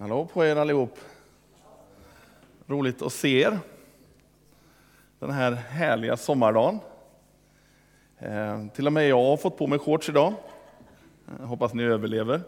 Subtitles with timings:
[0.00, 0.98] Hallå på er allihop.
[2.66, 3.58] Roligt att se er
[5.18, 6.78] den här härliga sommardagen.
[8.18, 10.34] Eh, till och med jag har fått på mig shorts idag.
[11.40, 12.40] Jag hoppas ni överlever.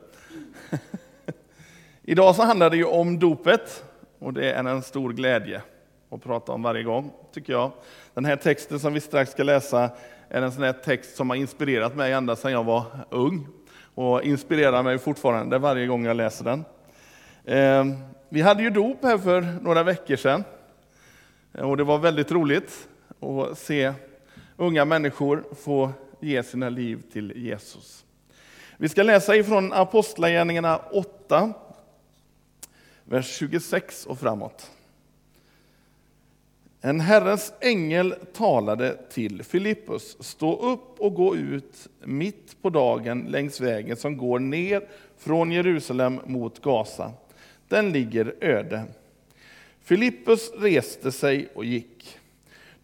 [2.03, 3.85] idag så handlar det ju om dopet
[4.19, 5.63] och det är en stor glädje
[6.11, 7.71] att prata om varje gång, tycker jag.
[8.15, 9.91] Den här texten som vi strax ska läsa
[10.29, 13.47] är en sån här text som har inspirerat mig ända sedan jag var ung
[13.95, 16.65] och inspirerar mig fortfarande varje gång jag läser den.
[17.45, 17.97] Ehm,
[18.29, 20.45] vi hade ju dop här för några veckor sedan
[21.53, 22.89] eh, och det var väldigt roligt
[23.21, 23.93] att se
[24.57, 28.05] unga människor få ge sina liv till Jesus.
[28.77, 31.53] Vi ska läsa ifrån Apostlagärningarna 8,
[33.05, 34.71] vers 26 och framåt.
[36.81, 43.61] En Herrens ängel talade till Filippus, stå upp och gå ut mitt på dagen längs
[43.61, 47.13] vägen som går ner från Jerusalem mot Gaza.
[47.71, 48.85] Den ligger öde.
[49.81, 52.19] Filippus reste sig och gick.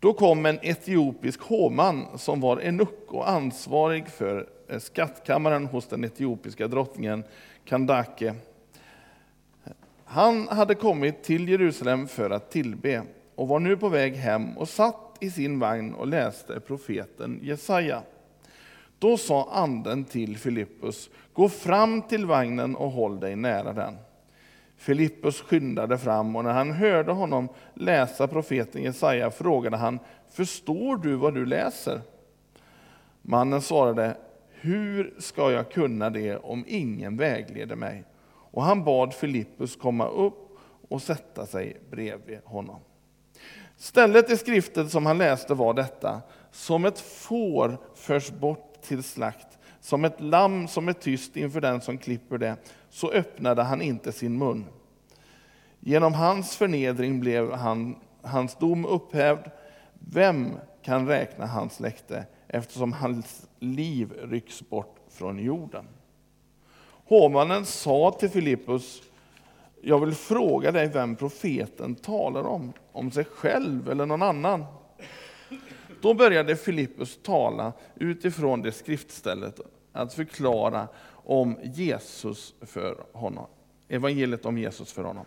[0.00, 6.04] Då kom en etiopisk hovman som var enuck och ansvarig för eh, skattkammaren hos den
[6.04, 7.24] etiopiska drottningen
[7.64, 8.34] Kandake.
[10.04, 13.02] Han hade kommit till Jerusalem för att tillbe
[13.34, 18.02] och var nu på väg hem och satt i sin vagn och läste profeten Jesaja.
[18.98, 23.96] Då sa anden till Filippus, gå fram till vagnen och håll dig nära den.
[24.76, 29.98] Filippus skyndade fram och när han hörde honom läsa profeten Jesaja frågade han,
[30.30, 32.00] förstår du vad du läser?
[33.22, 34.16] Mannen svarade,
[34.60, 38.04] hur ska jag kunna det om ingen vägleder mig?
[38.50, 42.80] Och han bad Filippus komma upp och sätta sig bredvid honom.
[43.76, 49.58] Stället i skriften som han läste var detta, som ett får förs bort till slakt,
[49.80, 52.56] som ett lamm som är tyst inför den som klipper det,
[52.96, 54.64] så öppnade han inte sin mun.
[55.80, 59.50] Genom hans förnedring blev han, hans dom upphävd.
[59.94, 60.50] Vem
[60.82, 65.84] kan räkna hans släkte eftersom hans liv rycks bort från jorden?
[67.08, 69.02] Hovmannen sa till Filippus,
[69.82, 74.64] jag vill fråga dig vem profeten talar om, om sig själv eller någon annan.
[76.02, 79.60] Då började Filippus tala utifrån det skriftstället,
[79.92, 80.88] att förklara
[81.26, 83.46] om Jesus för honom.
[83.88, 85.24] Evangeliet om Jesus för honom.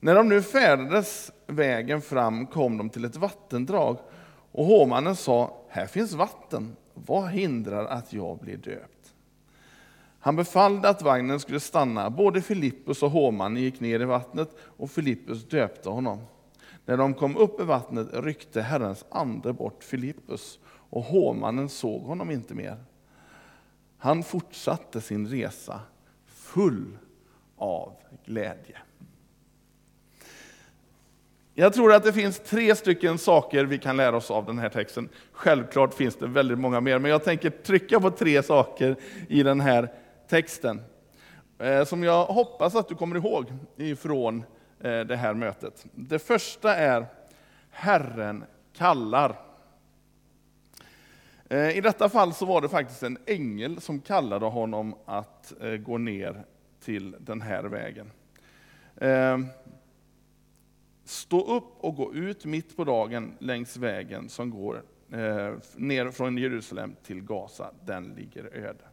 [0.00, 3.98] När de nu färdades vägen fram kom de till ett vattendrag
[4.52, 9.14] och hovmannen sa, här finns vatten, vad hindrar att jag blir döpt?
[10.20, 14.90] Han befallde att vagnen skulle stanna, både Filippus och hovmannen gick ner i vattnet och
[14.90, 16.20] Filippus döpte honom.
[16.84, 20.58] När de kom upp i vattnet ryckte Herrens ande bort Filippus
[20.90, 22.76] och hovmannen såg honom inte mer.
[24.00, 25.80] Han fortsatte sin resa
[26.26, 26.98] full
[27.56, 27.92] av
[28.24, 28.78] glädje.
[31.54, 34.68] Jag tror att det finns tre stycken saker vi kan lära oss av den här
[34.68, 35.08] texten.
[35.32, 38.96] Självklart finns det väldigt många mer, men jag tänker trycka på tre saker
[39.28, 39.92] i den här
[40.28, 40.82] texten.
[41.58, 43.46] Eh, som jag hoppas att du kommer ihåg
[43.76, 44.44] ifrån
[44.80, 45.86] eh, det här mötet.
[45.92, 47.06] Det första är
[47.70, 48.44] Herren
[48.76, 49.49] kallar.
[51.52, 55.76] Eh, I detta fall så var det faktiskt en ängel som kallade honom att eh,
[55.76, 56.44] gå ner
[56.80, 58.10] till den här vägen.
[58.96, 59.38] Eh,
[61.04, 64.82] stå upp och gå ut mitt på dagen längs vägen som går
[65.76, 67.70] ner från Jerusalem till Gaza.
[67.84, 68.84] Den ligger öde.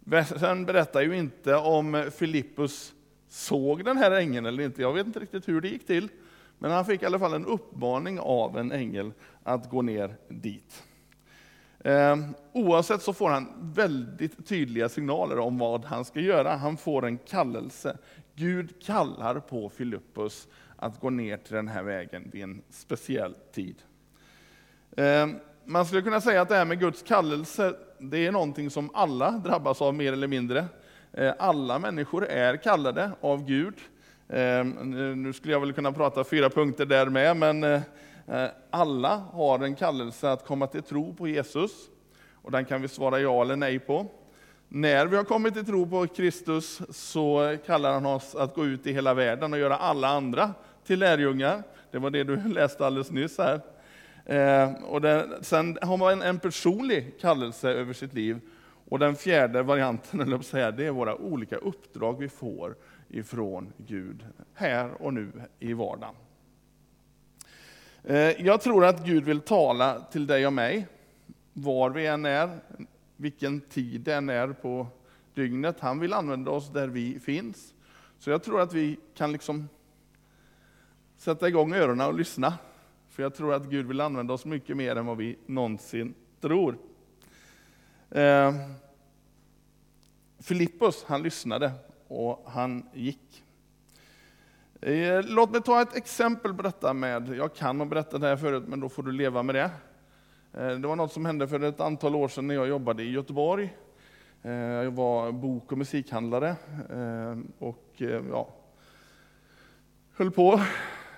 [0.00, 2.94] Versen berättar ju inte om Filippus
[3.28, 4.82] såg den här ängeln eller inte.
[4.82, 6.08] Jag vet inte riktigt hur det gick till.
[6.58, 9.12] Men han fick i alla fall en uppmaning av en ängel
[9.42, 10.82] att gå ner dit.
[11.84, 16.56] Ehm, oavsett så får han väldigt tydliga signaler om vad han ska göra.
[16.56, 17.96] Han får en kallelse.
[18.34, 23.76] Gud kallar på Filippus att gå ner till den här vägen vid en speciell tid.
[24.96, 28.90] Ehm, man skulle kunna säga att det här med Guds kallelse, det är någonting som
[28.94, 30.64] alla drabbas av mer eller mindre.
[31.12, 33.74] Ehm, alla människor är kallade av Gud.
[35.14, 37.80] Nu skulle jag väl kunna prata fyra punkter där med, men eh,
[38.26, 41.70] Eh, alla har en kallelse att komma till tro på Jesus.
[42.42, 44.06] Och den kan vi svara ja eller nej på.
[44.68, 48.86] När vi har kommit till tro på Kristus så kallar han oss att gå ut
[48.86, 50.54] i hela världen och göra alla andra
[50.86, 51.62] till lärjungar.
[51.90, 53.60] Det var det du läste alldeles nyss här.
[54.24, 58.40] Eh, och det, sen har man en personlig kallelse över sitt liv.
[58.88, 62.76] Och den fjärde varianten, eller säga, det är våra olika uppdrag vi får
[63.08, 64.24] ifrån Gud,
[64.54, 66.14] här och nu i vardagen.
[68.04, 70.86] Eh, jag tror att Gud vill tala till dig och mig,
[71.52, 72.58] var vi än är,
[73.16, 74.86] vilken tid det än är på
[75.34, 75.80] dygnet.
[75.80, 77.74] Han vill använda oss där vi finns.
[78.18, 79.68] Så jag tror att vi kan liksom
[81.16, 82.58] sätta igång öronen och lyssna.
[83.10, 86.78] För jag tror att Gud vill använda oss mycket mer än vad vi någonsin tror.
[88.10, 88.54] Eh,
[90.38, 91.72] Filippus, han lyssnade
[92.08, 93.44] och han gick.
[94.82, 98.36] Eh, låt mig ta ett exempel på detta med, jag kan ha berättat det här
[98.36, 99.70] förut, men då får du leva med det.
[100.52, 103.10] Eh, det var något som hände för ett antal år sedan när jag jobbade i
[103.10, 103.76] Göteborg.
[104.42, 106.56] Eh, jag var bok och musikhandlare
[107.58, 108.48] och ja,
[110.16, 110.60] höll på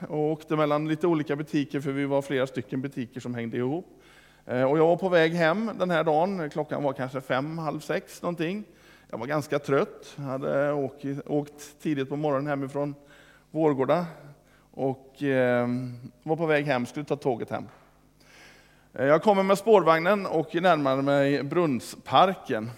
[0.08, 4.02] och åkte mellan lite olika butiker, för vi var flera stycken butiker som hängde ihop.
[4.44, 8.22] Och jag var på väg hem den här dagen, klockan var kanske fem, halv sex
[8.22, 8.64] någonting.
[9.10, 12.94] Jag var ganska trött, hade åkt, åkt tidigt på morgonen hemifrån
[13.52, 14.06] Vårgårda
[14.70, 15.68] och eh,
[16.22, 17.64] var på väg hem, skulle ta tåget hem.
[18.92, 22.70] Eh, jag kommer med spårvagnen och närmar mig Brunnsparken.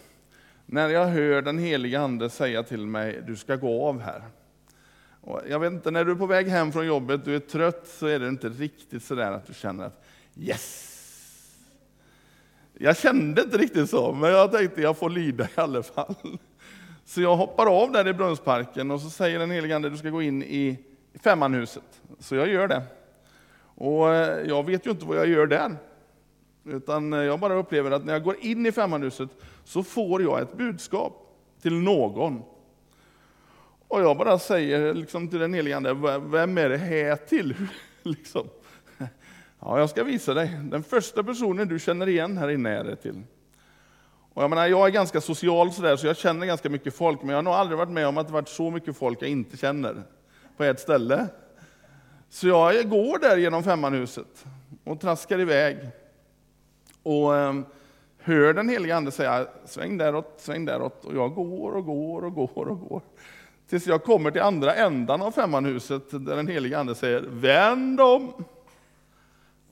[0.67, 4.23] När jag hör den heliga Ande säga till mig, du ska gå av här.
[5.21, 7.87] Och jag vet inte, när du är på väg hem från jobbet, du är trött,
[7.87, 10.05] så är det inte riktigt sådär att du känner att
[10.37, 10.91] yes!
[12.73, 16.39] Jag kände inte riktigt så, men jag tänkte jag får lida i alla fall.
[17.05, 20.11] Så jag hoppar av där i Brunnsparken och så säger den helige Ande, du ska
[20.11, 20.79] gå in i
[21.23, 22.03] femmanhuset.
[22.19, 22.83] Så jag gör det.
[23.75, 25.77] Och eh, jag vet ju inte vad jag gör där.
[26.65, 29.29] Utan eh, jag bara upplever att när jag går in i femmanhuset
[29.65, 32.43] så får jag ett budskap till någon.
[33.89, 37.55] Och jag bara säger liksom till den helige Ande, vem är det här till?
[38.03, 38.49] liksom.
[39.61, 40.59] Ja, jag ska visa dig.
[40.63, 43.23] Den första personen du känner igen här inne är det till.
[44.35, 47.29] Och jag, menar, jag är ganska social sådär, så jag känner ganska mycket folk, men
[47.31, 49.57] jag har nog aldrig varit med om att det varit så mycket folk jag inte
[49.57, 50.03] känner
[50.57, 51.29] på ett ställe.
[52.29, 54.45] Så jag går där genom femmanhuset
[54.85, 55.79] och traskar iväg.
[57.03, 57.55] Och eh,
[58.19, 61.05] hör den helige Ande säga sväng däråt, sväng däråt.
[61.05, 63.03] Och jag går och går och går och går.
[63.69, 68.45] Tills jag kommer till andra ändan av femmanhuset där den helige Ande säger vänd om.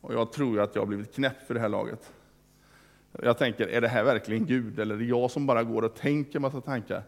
[0.01, 2.13] Och jag tror att jag har blivit knäpp för det här laget.
[3.23, 5.95] Jag tänker, är det här verkligen Gud eller är det jag som bara går och
[5.95, 7.03] tänker massa tankar?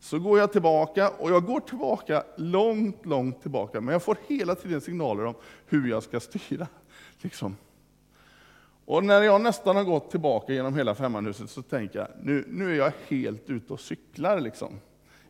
[0.00, 4.54] Så går jag tillbaka och jag går tillbaka långt, långt tillbaka, men jag får hela
[4.54, 5.34] tiden signaler om
[5.66, 6.66] hur jag ska styra.
[7.20, 7.56] Liksom.
[8.84, 12.72] Och när jag nästan har gått tillbaka genom hela femmanhuset så tänker jag, nu, nu
[12.72, 14.80] är jag helt ute och cyklar liksom,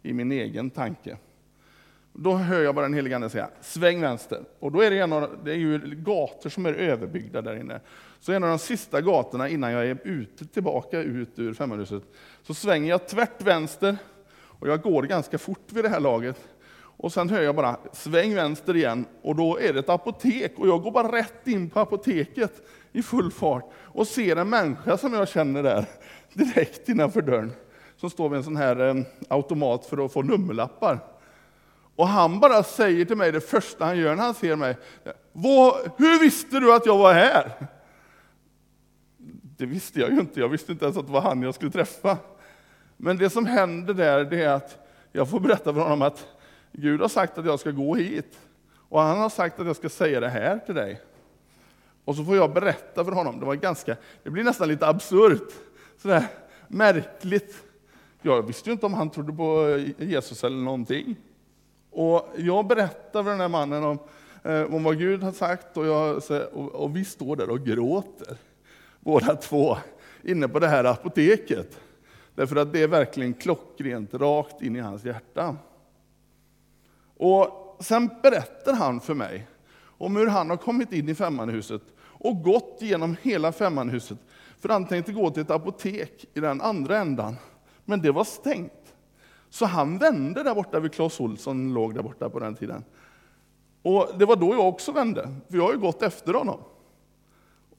[0.03, 1.17] i min egen tanke.
[2.13, 4.45] Då hör jag bara den helige Ande säga, sväng vänster.
[4.59, 7.81] Och då är det, en av, det är ju gator som är överbyggda där inne.
[8.21, 12.03] Så en av de sista gatorna innan jag är ute, tillbaka ut ur femmanhuset,
[12.43, 13.97] så svänger jag tvärt vänster,
[14.61, 16.37] och jag går ganska fort vid det här laget.
[16.81, 20.69] Och sen hör jag bara, sväng vänster igen, och då är det ett apotek, och
[20.69, 22.63] jag går bara rätt in på apoteket
[22.93, 25.85] i full fart, och ser en människa som jag känner där,
[26.33, 27.53] direkt innanför dörren,
[27.97, 30.99] som står vid en sån här eh, automat för att få nummerlappar.
[31.99, 34.77] Och han bara säger till mig det första han gör när han ser mig.
[35.97, 37.53] Hur visste du att jag var här?
[39.57, 40.41] Det visste jag ju inte.
[40.41, 42.17] Jag visste inte ens att det var han jag skulle träffa.
[42.97, 46.27] Men det som händer där, det är att jag får berätta för honom att
[46.73, 48.39] Gud har sagt att jag ska gå hit.
[48.89, 51.01] Och han har sagt att jag ska säga det här till dig.
[52.05, 53.41] Och så får jag berätta för honom.
[53.41, 55.53] Det var ganska, det blir nästan lite absurt.
[56.03, 56.27] Sådär
[56.69, 57.65] märkligt.
[58.23, 61.17] Jag visste ju inte om han trodde på Jesus eller någonting.
[61.99, 63.99] Och jag berättar för den här mannen om,
[64.43, 68.37] eh, om vad Gud har sagt och, jag, och, och vi står där och gråter,
[69.01, 69.77] båda två,
[70.23, 71.81] inne på det här apoteket.
[72.35, 75.57] Därför att det är verkligen klockrent, rakt in i hans hjärta.
[77.17, 79.49] Och sen berättar han för mig
[79.83, 84.19] om hur han har kommit in i femmanhuset och gått genom hela femmanhuset.
[84.61, 87.37] För han tänkte gå till ett apotek i den andra ändan,
[87.85, 88.73] men det var stängt.
[89.51, 92.85] Så han vände där borta vid Clas Olsson, låg där borta på den tiden.
[93.83, 96.61] Och det var då jag också vände, för jag har ju gått efter honom.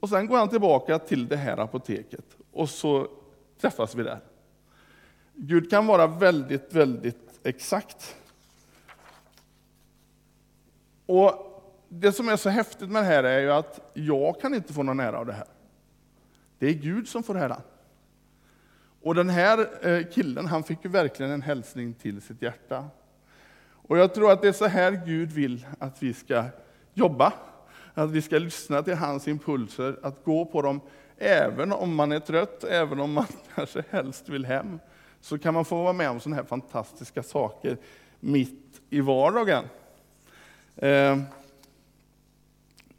[0.00, 3.08] Och sen går han tillbaka till det här apoteket, och så
[3.60, 4.20] träffas vi där.
[5.34, 8.16] Gud kan vara väldigt, väldigt exakt.
[11.06, 11.46] Och
[11.92, 14.82] Det som är så häftigt med det här är ju att jag kan inte få
[14.82, 15.46] någon ära av det här.
[16.58, 17.62] Det är Gud som får äran.
[19.02, 22.84] Och den här eh, killen, han fick ju verkligen en hälsning till sitt hjärta.
[23.72, 26.44] Och jag tror att det är så här Gud vill att vi ska
[26.94, 27.32] jobba.
[27.94, 30.80] Att vi ska lyssna till hans impulser, att gå på dem
[31.16, 34.78] även om man är trött, även om man kanske helst vill hem.
[35.20, 37.76] Så kan man få vara med om sådana här fantastiska saker
[38.20, 39.64] mitt i vardagen.
[40.76, 41.18] Eh,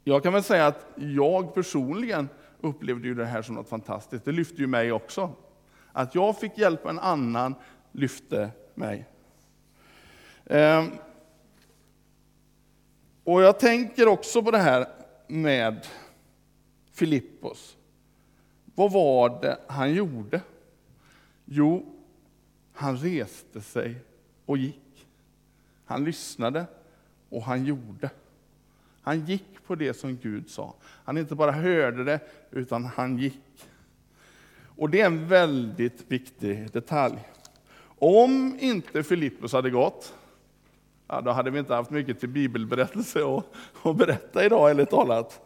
[0.03, 2.29] jag kan väl säga att jag personligen
[2.61, 4.25] upplevde ju det här som något fantastiskt.
[4.25, 5.35] Det lyfte ju mig också.
[5.93, 7.55] Att jag fick hjälpa en annan
[7.91, 9.05] lyfte mig.
[10.45, 10.91] Ehm,
[13.23, 14.87] och jag tänker också på det här
[15.27, 15.87] med
[16.91, 17.77] Filippos.
[18.75, 20.41] Vad var det han gjorde?
[21.45, 21.95] Jo,
[22.73, 23.95] han reste sig
[24.45, 25.07] och gick.
[25.85, 26.65] Han lyssnade
[27.29, 28.09] och han gjorde.
[29.01, 30.75] Han gick på det som Gud sa.
[30.83, 32.19] Han inte bara hörde det,
[32.51, 33.67] utan han gick.
[34.81, 37.19] Och det är en väldigt viktig detalj.
[37.99, 40.15] Om inte Filippus hade gått,
[41.07, 43.45] ja, då hade vi inte haft mycket till bibelberättelse att,
[43.83, 45.41] att berätta idag, eller talat.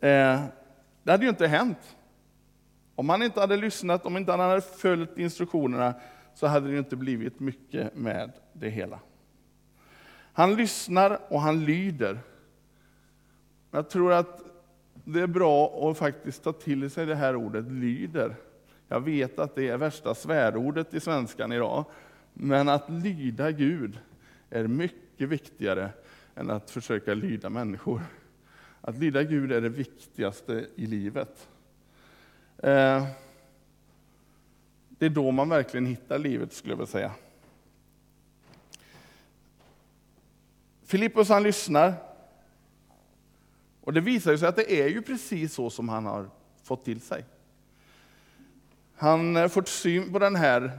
[0.00, 0.42] Eh,
[1.02, 1.96] det hade ju inte hänt.
[2.94, 5.94] Om han inte hade lyssnat, om inte han hade följt instruktionerna,
[6.34, 8.98] så hade det inte blivit mycket med det hela.
[10.32, 12.18] Han lyssnar och han lyder.
[13.70, 14.40] Jag tror att
[15.04, 18.36] det är bra att faktiskt ta till sig det här ordet lyder.
[18.88, 21.84] Jag vet att det är värsta svärordet i svenskan idag,
[22.34, 23.98] men att lyda Gud
[24.50, 25.90] är mycket viktigare
[26.34, 28.00] än att försöka lyda människor.
[28.80, 31.48] Att lyda Gud är det viktigaste i livet.
[32.58, 33.06] Eh,
[34.88, 37.12] det är då man verkligen hittar livet, skulle jag vilja säga.
[40.84, 42.13] Filippus han lyssnar.
[43.84, 46.30] Och det visar sig att det är ju precis så som han har
[46.62, 47.24] fått till sig.
[48.96, 50.72] Han får syn på den här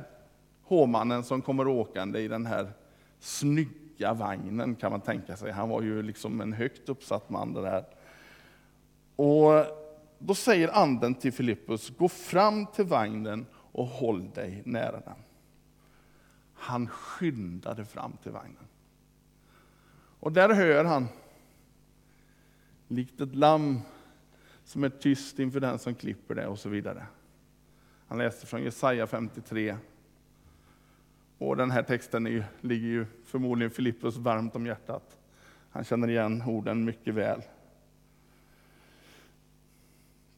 [0.63, 2.73] hovmannen som kommer åkande i den här
[3.19, 5.51] snygga vagnen kan man tänka sig.
[5.51, 7.85] Han var ju liksom en högt uppsatt man det där.
[9.15, 9.65] Och
[10.19, 15.17] då säger anden till Filippus, gå fram till vagnen och håll dig nära den.
[16.53, 18.67] Han skyndade fram till vagnen.
[20.19, 21.07] Och där hör han,
[22.87, 23.79] likt ett lamm
[24.63, 27.05] som är tyst inför den som klipper det och så vidare.
[28.07, 29.77] Han läste från Jesaja 53.
[31.37, 35.17] Och den här texten är, ligger ju förmodligen Filippus varmt om hjärtat.
[35.69, 37.41] Han känner igen orden mycket väl.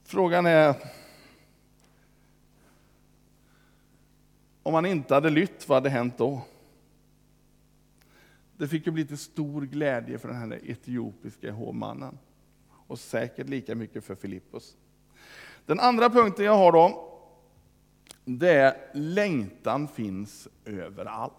[0.04, 0.74] Frågan är
[4.62, 6.42] om han inte hade lytt, vad hade hänt då?
[8.56, 12.18] Det fick ju bli till stor glädje för den här etiopiska hovmannen.
[12.88, 14.76] Och säkert lika mycket för Filippus.
[15.66, 17.04] Den andra punkten jag har då,
[18.24, 21.32] det är längtan finns överallt.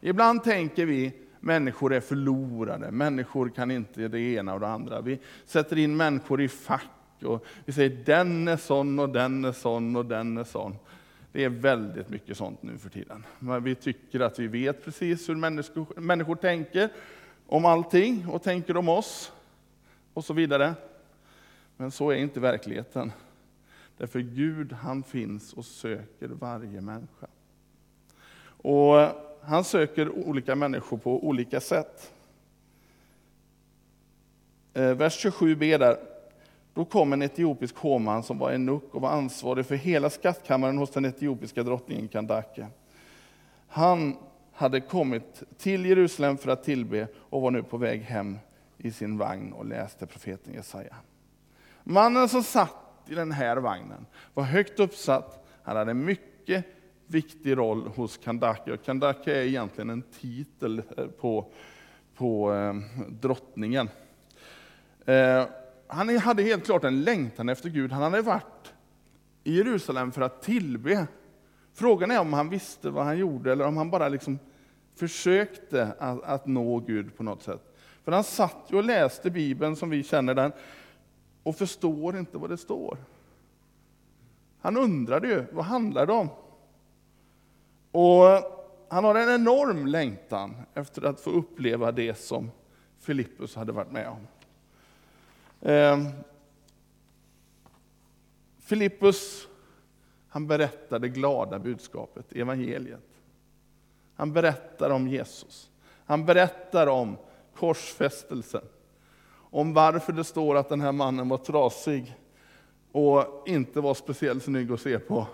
[0.00, 5.00] Ibland tänker vi människor är förlorade, människor kan inte det ena och det andra.
[5.00, 6.82] Vi sätter in människor i fack
[7.24, 10.76] och vi säger den är sån och den är sån och den är sån.
[11.32, 13.24] Det är väldigt mycket sånt nu för tiden.
[13.62, 16.88] Vi tycker att vi vet precis hur människor, människor tänker
[17.46, 19.32] om allting och tänker om oss
[20.14, 20.74] och så vidare.
[21.76, 23.12] Men så är inte verkligheten.
[23.96, 27.26] Därför Gud han finns och söker varje människa.
[28.62, 28.94] Och
[29.42, 32.12] han söker olika människor på olika sätt.
[34.74, 35.96] Eh, vers 27b där.
[36.74, 40.90] Då kom en etiopisk hovman som var enuk och var ansvarig för hela skattkammaren hos
[40.90, 42.66] den etiopiska drottningen Kandake.
[43.68, 44.16] Han
[44.52, 48.38] hade kommit till Jerusalem för att tillbe och var nu på väg hem
[48.78, 50.96] i sin vagn och läste profeten Jesaja.
[51.84, 56.64] Mannen som satt i den här vagnen var högt uppsatt, han hade en mycket
[57.06, 58.72] viktig roll hos Kandake.
[58.72, 60.82] Och Kandake är egentligen en titel
[61.20, 61.52] på,
[62.14, 62.74] på eh,
[63.08, 63.88] drottningen.
[65.04, 65.44] Eh,
[65.86, 67.92] han hade helt klart en längtan efter Gud.
[67.92, 68.74] Han hade varit
[69.44, 71.06] i Jerusalem för att tillbe.
[71.74, 74.38] Frågan är om han visste vad han gjorde eller om han bara liksom
[74.94, 77.67] försökte att, att nå Gud på något sätt.
[78.08, 80.52] För han satt ju och läste Bibeln som vi känner den
[81.42, 82.98] och förstår inte vad det står.
[84.60, 86.28] Han undrade ju, vad handlar det om?
[87.90, 88.24] Och
[88.88, 92.50] han har en enorm längtan efter att få uppleva det som
[92.98, 94.26] Filippus hade varit med om.
[95.60, 96.06] Ehm,
[98.58, 99.48] Filippus,
[100.28, 103.08] han berättar det glada budskapet, evangeliet.
[104.14, 105.70] Han berättar om Jesus.
[106.04, 107.16] Han berättar om
[107.58, 108.64] korsfästelsen.
[109.50, 112.16] Om varför det står att den här mannen var trasig
[112.92, 115.26] och inte var speciellt snygg att se på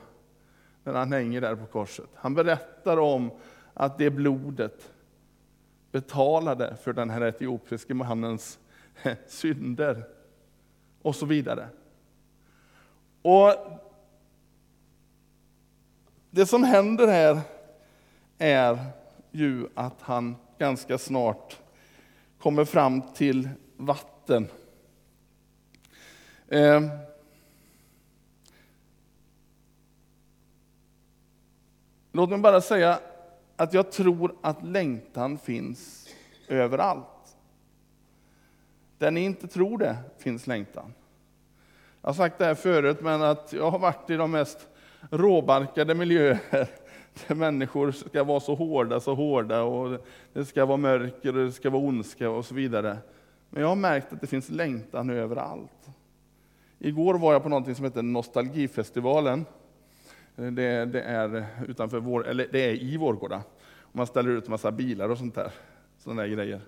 [0.84, 2.08] när han hänger där på korset.
[2.14, 3.30] Han berättar om
[3.74, 4.90] att det blodet
[5.92, 8.58] betalade för den här etiopiske mannens
[9.26, 10.04] synder
[11.02, 11.68] och så vidare.
[13.22, 13.54] Och
[16.34, 17.40] Det som händer här
[18.38, 18.78] är
[19.30, 21.60] ju att han ganska snart
[22.44, 24.48] kommer fram till vatten.
[26.48, 26.82] Eh,
[32.12, 33.00] Låt mig bara säga
[33.56, 36.08] att jag tror att längtan finns
[36.48, 37.36] överallt.
[38.98, 40.94] Där ni inte tror det finns längtan.
[42.00, 44.68] Jag har sagt det här förut, men att jag har varit i de mest
[45.10, 46.68] råbarkade miljöer
[47.28, 50.00] där människor ska vara så hårda, så hårda och
[50.32, 52.98] det ska vara mörker och det ska vara ondska och så vidare.
[53.50, 55.88] Men jag har märkt att det finns längtan överallt.
[56.78, 59.44] Igår var jag på något som heter Nostalgifestivalen.
[60.36, 63.42] Det, det, är utanför vår, eller det är i Vårgårda.
[63.92, 65.52] Man ställer ut massa bilar och sånt där,
[65.98, 66.60] sådana där grejer.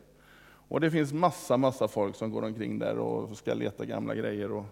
[0.68, 4.52] Och det finns massa, massa folk som går omkring där och ska leta gamla grejer
[4.52, 4.64] och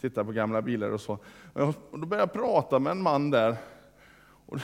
[0.00, 1.18] titta på gamla bilar och så.
[1.52, 3.56] Och då började jag prata med en man där.
[4.46, 4.58] Och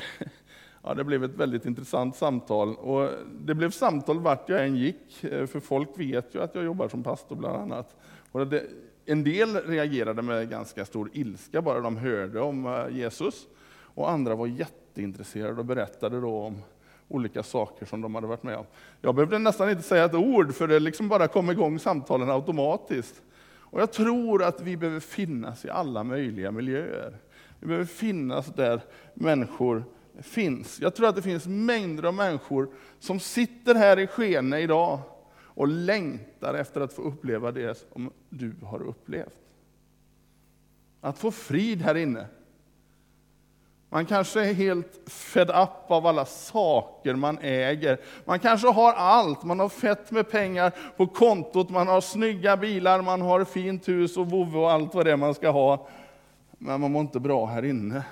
[0.83, 2.77] ja, det blev ett väldigt intressant samtal.
[2.77, 3.11] Och
[3.41, 6.89] det blev samtal vart jag än gick, eh, för folk vet ju att jag jobbar
[6.89, 7.97] som pastor bland annat.
[8.33, 8.63] Och det,
[9.05, 13.47] en del reagerade med ganska stor ilska bara de hörde om eh, Jesus.
[13.95, 16.63] Och andra var jätteintresserade och berättade då om
[17.09, 18.65] olika saker som de hade varit med om.
[19.01, 23.23] Jag behövde nästan inte säga ett ord, för det liksom bara kom igång samtalen automatiskt.
[23.73, 27.17] Och jag tror att vi behöver finnas i alla möjliga miljöer.
[27.61, 28.81] Vi behöver finnas där
[29.15, 29.85] människor
[30.21, 30.81] finns.
[30.81, 34.99] Jag tror att det finns mängder av människor som sitter här i Skene idag
[35.55, 39.39] och längtar efter att få uppleva det som du har upplevt.
[41.01, 42.27] Att få frid här inne.
[43.93, 47.99] Man kanske är helt fed up av alla saker man äger.
[48.25, 53.03] Man kanske har allt, man har fett med pengar på kontot, man har snygga bilar,
[53.03, 55.89] man har fint hus och vovve och allt vad det är man ska ha.
[56.59, 58.03] Men man mår inte bra här inne.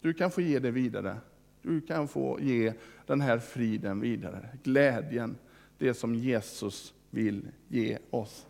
[0.00, 1.16] Du kan få ge det vidare.
[1.62, 2.72] Du kan få ge
[3.06, 5.36] den här friden vidare, glädjen,
[5.78, 8.46] det som Jesus vill ge oss.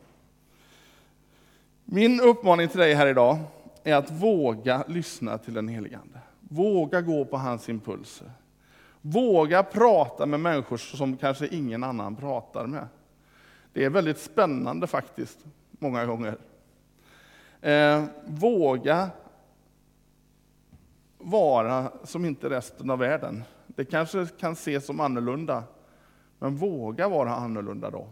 [1.85, 3.39] Min uppmaning till dig här idag
[3.85, 6.21] är att våga lyssna till den helige Ande.
[6.41, 8.31] Våga gå på hans impulser.
[9.01, 12.89] Våga prata med människor som kanske ingen annan pratar med.
[13.73, 15.39] Det är väldigt spännande faktiskt,
[15.71, 16.37] många gånger.
[17.61, 19.11] Eh, våga
[21.31, 23.45] vara som inte resten av världen.
[23.67, 25.65] Det kanske kan ses som annorlunda,
[26.39, 28.09] men våga vara annorlunda då.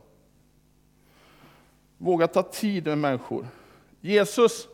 [1.99, 3.47] Våga ta tid med människor.
[4.01, 4.69] Jesus,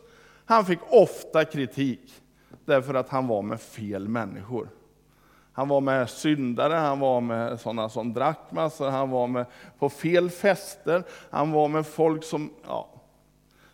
[0.45, 2.23] han fick ofta kritik
[2.65, 4.69] därför att han var med fel människor.
[5.53, 9.47] Han var med syndare, han var med sådana som drack massor, han var med
[9.79, 12.89] på fel fester, han var med folk som, ja,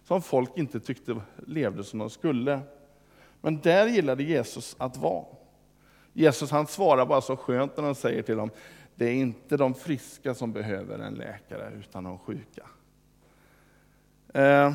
[0.05, 2.61] som folk inte tyckte levde som de skulle.
[3.41, 5.25] Men där gillade Jesus att vara.
[6.13, 8.51] Jesus han svarar bara så skönt när han säger till dem,
[8.95, 12.67] det är inte de friska som behöver en läkare, utan de sjuka.
[14.35, 14.75] Eh.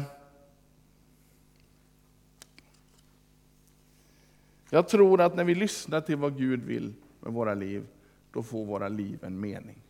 [4.69, 7.87] Jag tror att när vi lyssnar till vad Gud vill med våra liv,
[8.31, 9.81] då får våra liv en mening.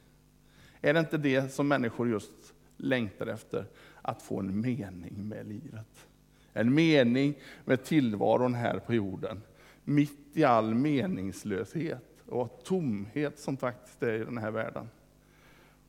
[0.81, 3.65] Är det inte det som människor just längtar efter?
[4.01, 6.07] Att få en mening med livet.
[6.53, 7.33] En mening
[7.65, 9.41] med tillvaron här på jorden.
[9.83, 14.89] Mitt i all meningslöshet och tomhet som faktiskt är i den här världen.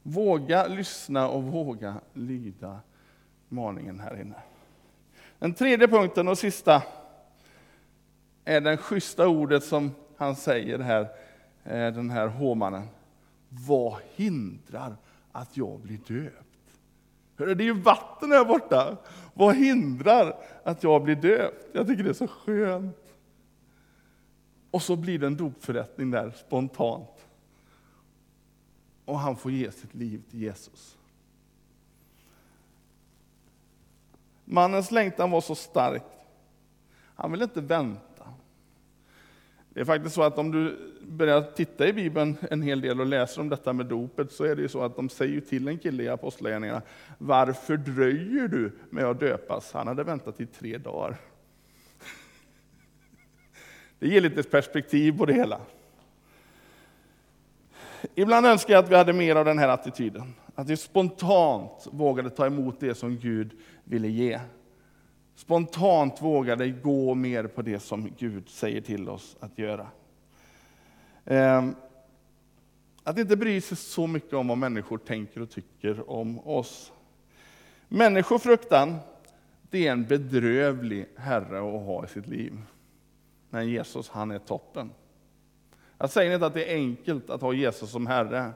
[0.02, 2.80] Våga lyssna och våga lyda
[3.48, 4.36] maningen här inne.
[5.38, 6.82] Den tredje punkten och sista
[8.44, 11.00] är det schyssta ordet som han säger här,
[11.64, 12.88] eh, den här hovmannen.
[13.48, 14.96] Vad hindrar
[15.32, 15.98] att jag blir
[17.36, 17.58] döpt?
[17.58, 18.96] Det är ju vatten här borta.
[19.34, 21.66] Vad hindrar att jag blir döpt?
[21.72, 22.96] Jag tycker det är så skönt.
[24.70, 27.26] Och så blir det en dopförrättning där spontant.
[29.04, 30.96] Och han får ge sitt liv till Jesus.
[34.44, 36.02] Mannens längtan var så stark.
[37.14, 38.13] Han ville inte vänta.
[39.74, 43.06] Det är faktiskt så att om du börjar titta i Bibeln en hel del och
[43.06, 45.78] läser om detta med dopet, så är det ju så att de säger till en
[45.78, 46.82] kille i Apostlagärningarna,
[47.18, 49.72] varför dröjer du med att döpas?
[49.72, 51.16] Han hade väntat i tre dagar.
[53.98, 55.60] Det ger lite perspektiv på det hela.
[58.14, 60.34] Ibland önskar jag att vi hade mer av den här attityden.
[60.54, 63.50] Att vi spontant vågade ta emot det som Gud
[63.84, 64.40] ville ge
[65.34, 69.86] spontant vågade gå mer på det som Gud säger till oss att göra.
[71.24, 71.74] Ehm,
[73.02, 76.92] att inte bry sig så mycket om vad människor tänker och tycker om oss.
[77.88, 78.96] Människofruktan,
[79.70, 82.58] det är en bedrövlig herre att ha i sitt liv.
[83.50, 84.90] Men Jesus, han är toppen.
[85.98, 88.50] Jag säger inte att det är enkelt att ha Jesus som herre,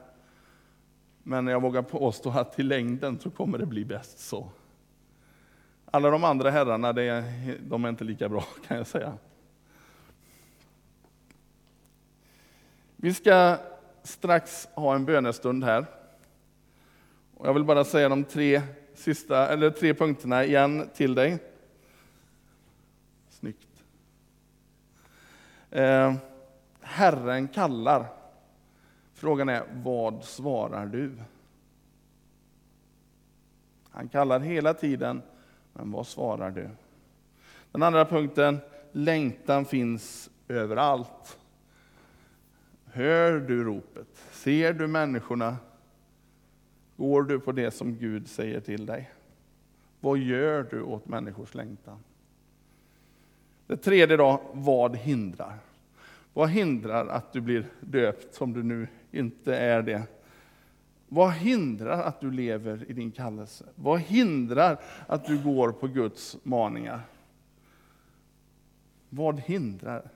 [1.23, 4.49] men jag vågar påstå att i längden så kommer det bli bäst så.
[5.91, 7.23] Alla de andra herrarna, det är,
[7.59, 9.17] de är inte lika bra kan jag säga.
[12.95, 13.57] Vi ska
[14.03, 15.85] strax ha en bönestund här.
[17.33, 18.61] Och jag vill bara säga de tre,
[18.93, 21.37] sista, eller tre punkterna igen till dig.
[23.29, 23.83] Snyggt.
[25.71, 26.15] Eh,
[26.81, 28.05] Herren kallar.
[29.13, 31.17] Frågan är, vad svarar du?
[33.89, 35.21] Han kallar hela tiden,
[35.79, 36.69] men vad svarar du?
[37.71, 38.59] Den andra punkten,
[38.91, 41.39] längtan finns överallt.
[42.85, 44.07] Hör du ropet?
[44.31, 45.57] Ser du människorna?
[46.97, 49.11] Går du på det som Gud säger till dig?
[49.99, 52.03] Vad gör du åt människors längtan?
[53.67, 55.57] Det tredje då, vad hindrar?
[56.33, 60.03] Vad hindrar att du blir döpt om du nu inte är det?
[61.11, 63.65] Vad hindrar att du lever i din kallelse?
[63.75, 67.01] Vad hindrar att du går på Guds maningar?
[69.09, 70.09] Vad hindrar?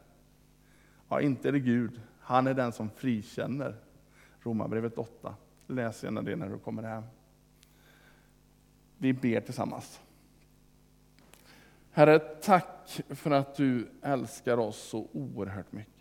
[1.09, 2.01] Ja, inte är det Gud.
[2.19, 3.75] Han är den som frikänner.
[4.41, 5.35] Romarbrevet 8.
[5.67, 7.03] Läs gärna det när du kommer hem.
[8.97, 10.01] Vi ber tillsammans.
[11.91, 15.93] Herre, tack för att du älskar oss så oerhört mycket.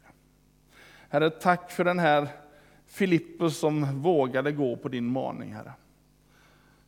[1.09, 2.29] Herre, tack för den här
[2.93, 5.73] Filippus som vågade gå på din maning, Herre.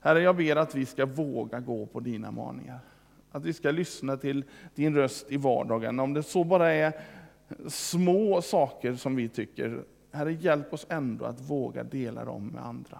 [0.00, 2.80] Herre, jag ber att vi ska våga gå på dina maningar.
[3.30, 6.00] Att vi ska lyssna till din röst i vardagen.
[6.00, 6.92] Om det så bara är
[7.68, 12.98] små saker som vi tycker, Herre hjälp oss ändå att våga dela dem med andra.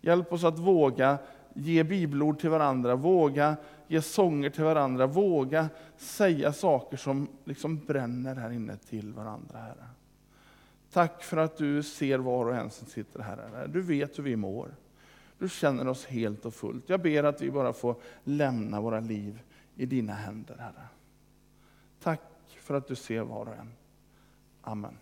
[0.00, 1.18] Hjälp oss att våga
[1.54, 8.34] ge bibelord till varandra, våga ge sånger till varandra, våga säga saker som liksom bränner
[8.34, 9.86] här inne till varandra, Herre.
[10.96, 14.36] Tack för att du ser var och en som sitter här, Du vet hur vi
[14.36, 14.74] mår.
[15.38, 16.88] Du känner oss helt och fullt.
[16.88, 19.42] Jag ber att vi bara får lämna våra liv
[19.74, 20.88] i dina händer, Herre.
[22.02, 22.20] Tack
[22.60, 23.72] för att du ser var och en.
[24.62, 24.98] Amen.